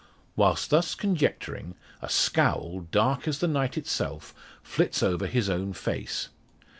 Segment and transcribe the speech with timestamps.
[0.33, 6.29] While thus conjecturing, a scowl, dark as the night itself, flits over his own face.